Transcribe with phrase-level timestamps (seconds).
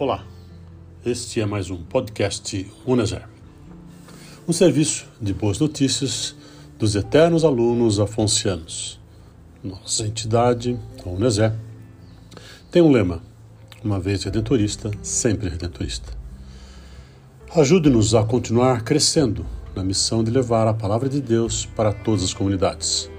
[0.00, 0.24] Olá,
[1.04, 3.28] este é mais um podcast Uneser,
[4.48, 6.34] um serviço de boas notícias
[6.78, 8.98] dos eternos alunos afoncianos.
[9.62, 11.52] Nossa entidade, a
[12.70, 13.20] tem um lema:
[13.84, 16.14] uma vez redentorista, sempre redentorista.
[17.54, 19.44] Ajude-nos a continuar crescendo
[19.76, 23.10] na missão de levar a palavra de Deus para todas as comunidades.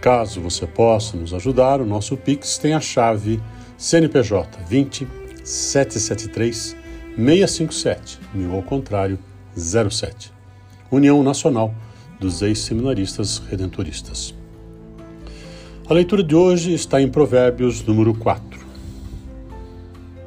[0.00, 3.42] Caso você possa nos ajudar, o nosso Pix tem a chave
[3.76, 6.76] CNPJ 20 773
[7.16, 9.18] 657, mil ao contrário,
[9.56, 10.30] 07.
[10.90, 11.74] União Nacional
[12.20, 14.34] dos Ex-Seminaristas Redentoristas.
[15.88, 18.60] A leitura de hoje está em Provérbios número 4.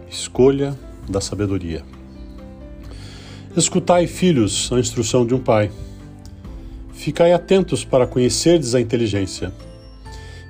[0.10, 0.76] Escolha
[1.08, 1.84] da sabedoria.
[3.56, 5.70] Escutai, filhos, a instrução de um pai.
[6.94, 9.54] Ficai atentos para conhecerdes a inteligência.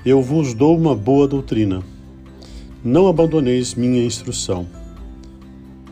[0.06, 1.84] Eu vos dou uma boa doutrina
[2.84, 4.68] não abandoneis minha instrução.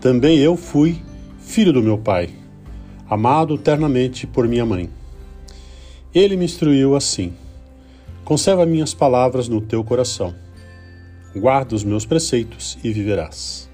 [0.02, 1.00] Também eu fui
[1.40, 2.30] filho do meu pai,
[3.08, 4.90] amado eternamente por minha mãe.
[6.14, 7.34] Ele me instruiu assim:
[8.24, 10.34] Conserva minhas palavras no teu coração.
[11.36, 13.70] Guarda os meus preceitos e viverás.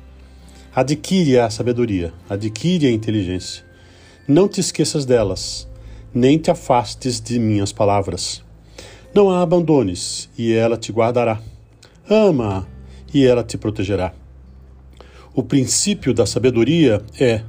[0.73, 3.63] Adquire a sabedoria, adquire a inteligência.
[4.27, 5.67] Não te esqueças delas,
[6.13, 8.43] nem te afastes de minhas palavras.
[9.13, 11.39] Não a abandones, e ela te guardará.
[12.09, 12.74] Ama-a
[13.15, 14.13] e ela te protegerá.
[15.33, 17.43] O princípio da sabedoria é: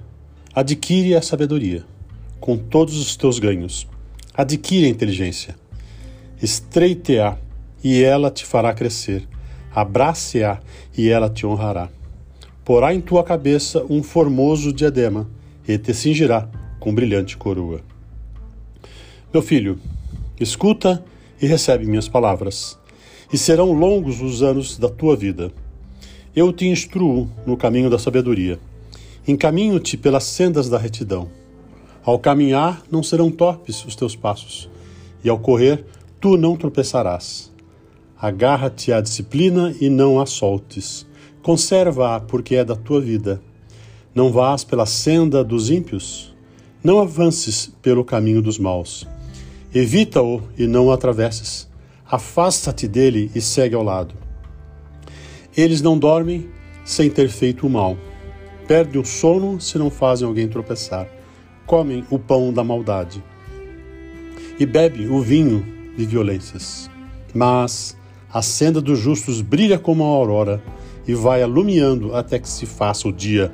[0.55, 1.85] adquire a sabedoria,
[2.39, 3.89] com todos os teus ganhos.
[4.33, 5.57] Adquire a inteligência.
[6.41, 7.37] Estreite-a
[7.83, 9.27] e ela te fará crescer.
[9.75, 10.61] Abrace-a
[10.97, 11.89] e ela te honrará.
[12.65, 15.29] Porá em tua cabeça um formoso diadema
[15.67, 17.81] e te cingirá com brilhante coroa.
[19.33, 19.81] Meu filho,
[20.39, 21.05] escuta
[21.43, 22.79] e recebe minhas palavras
[23.33, 25.53] e serão longos os anos da tua vida.
[26.35, 28.59] Eu te instruo no caminho da sabedoria.
[29.27, 31.29] Encaminho-te pelas sendas da retidão.
[32.05, 34.71] Ao caminhar, não serão torpes os teus passos,
[35.25, 35.85] e ao correr,
[36.21, 37.53] tu não tropeçarás.
[38.19, 41.07] Agarra-te à disciplina e não a soltes.
[41.43, 43.43] Conserva-a, porque é da tua vida.
[44.15, 46.35] Não vás pela senda dos ímpios.
[46.83, 49.07] Não avances pelo caminho dos maus.
[49.75, 51.69] Evita-o e não o atravesses
[52.09, 54.15] Afasta-te dele e segue ao lado.
[55.57, 56.49] Eles não dormem
[56.85, 57.99] sem ter feito o mal.
[58.69, 61.09] Perdem o sono se não fazem alguém tropeçar.
[61.67, 63.23] Comem o pão da maldade.
[64.59, 66.89] E bebem o vinho de violências.
[67.35, 67.97] Mas
[68.33, 70.63] a senda dos justos brilha como a aurora
[71.09, 73.53] e vai alumiando até que se faça o dia.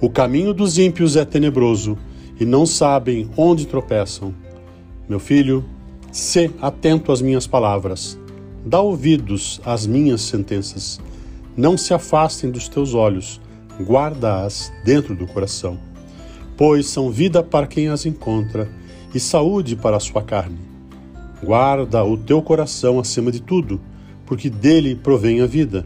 [0.00, 1.96] O caminho dos ímpios é tenebroso
[2.40, 4.34] e não sabem onde tropeçam.
[5.08, 5.64] Meu filho,
[6.14, 8.16] Sê atento às minhas palavras,
[8.64, 11.00] dá ouvidos às minhas sentenças.
[11.56, 13.40] Não se afastem dos teus olhos,
[13.80, 15.76] guarda-as dentro do coração,
[16.56, 18.70] pois são vida para quem as encontra
[19.12, 20.56] e saúde para a sua carne.
[21.42, 23.80] Guarda o teu coração acima de tudo,
[24.24, 25.84] porque dele provém a vida.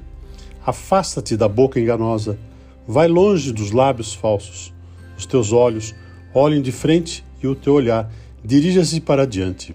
[0.62, 2.38] Afasta-te da boca enganosa,
[2.86, 4.74] vai longe dos lábios falsos.
[5.16, 5.94] Os teus olhos
[6.34, 8.12] olhem de frente e o teu olhar
[8.44, 9.74] dirija-se para diante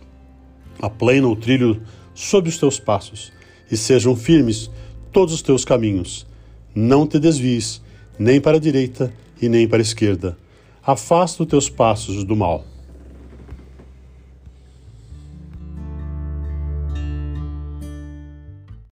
[0.86, 1.82] aplena o trilho
[2.14, 3.32] sob os teus passos,
[3.72, 4.70] e sejam firmes
[5.14, 6.28] todos os teus caminhos.
[6.76, 7.82] Não te desvies,
[8.20, 10.38] nem para a direita e nem para a esquerda.
[10.86, 12.66] Afasta os teus passos do mal.